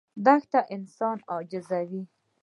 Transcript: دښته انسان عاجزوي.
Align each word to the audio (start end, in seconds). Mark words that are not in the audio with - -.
دښته 0.25 0.59
انسان 0.75 1.17
عاجزوي. 1.33 2.03